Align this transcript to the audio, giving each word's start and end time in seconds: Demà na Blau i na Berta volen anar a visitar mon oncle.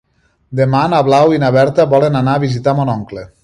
Demà 0.59 0.79
na 0.93 1.01
Blau 1.11 1.35
i 1.37 1.41
na 1.45 1.53
Berta 1.59 1.87
volen 1.95 2.21
anar 2.23 2.37
a 2.41 2.45
visitar 2.49 2.77
mon 2.81 2.95
oncle. 2.99 3.29